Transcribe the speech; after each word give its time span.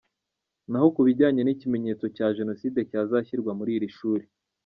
Naho 0.69 0.87
ku 0.95 1.01
bijyanye 1.07 1.41
n’ikimenyetso 1.43 2.05
cya 2.15 2.27
Jenoside 2.37 2.79
cyazashyirwa 2.89 3.51
muri 3.59 3.71
iri 3.77 3.89
shuri, 3.97 4.25